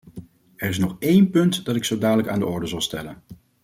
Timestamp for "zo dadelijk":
1.83-2.27